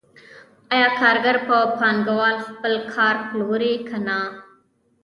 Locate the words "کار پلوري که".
2.93-3.97